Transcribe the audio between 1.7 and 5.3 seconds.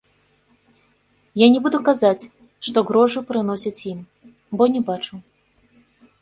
казаць, што грошы прыносяць ім, бо не бачыў.